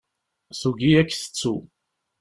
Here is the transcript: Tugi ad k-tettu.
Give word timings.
Tugi 0.59 0.89
ad 1.01 1.07
k-tettu. 1.09 1.55